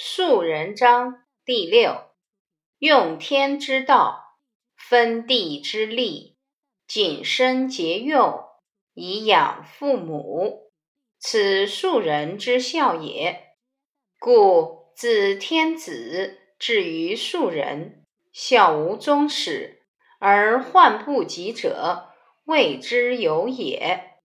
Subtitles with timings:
[0.00, 2.12] 庶人章第六，
[2.78, 4.36] 用天之道，
[4.76, 6.36] 分地之利，
[6.86, 8.44] 谨身节用
[8.94, 10.70] 以养父母，
[11.18, 13.56] 此庶人之孝也。
[14.20, 19.82] 故自天子至于庶人，孝无终始
[20.20, 22.10] 而患不及者，
[22.44, 24.17] 谓之有也。